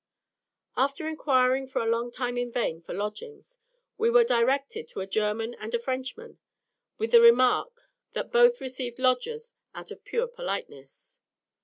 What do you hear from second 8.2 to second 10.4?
both received lodgers out of pure